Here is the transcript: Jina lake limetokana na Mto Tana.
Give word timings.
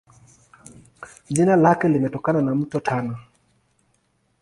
Jina 1.29 1.55
lake 1.55 1.87
limetokana 1.87 2.41
na 2.41 2.55
Mto 2.55 2.79
Tana. 2.79 3.17